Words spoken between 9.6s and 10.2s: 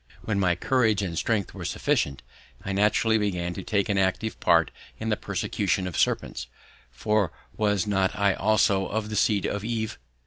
Eve?